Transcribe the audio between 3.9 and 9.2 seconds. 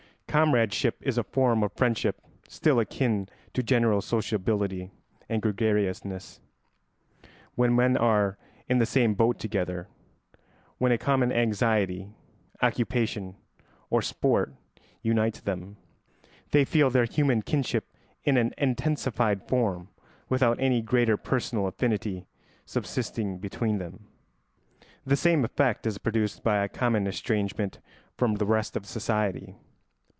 sociability and gregariousness. When men are "in the same